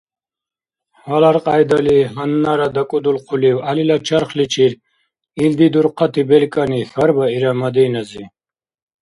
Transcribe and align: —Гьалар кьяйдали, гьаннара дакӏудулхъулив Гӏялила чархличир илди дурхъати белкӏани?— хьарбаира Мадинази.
—Гьалар 1.05 1.37
кьяйдали, 1.45 1.97
гьаннара 2.15 2.67
дакӏудулхъулив 2.75 3.57
Гӏялила 3.61 3.97
чархличир 4.07 4.71
илди 5.43 5.67
дурхъати 5.73 6.21
белкӏани?— 6.29 6.81
хьарбаира 6.91 7.51
Мадинази. 7.61 8.25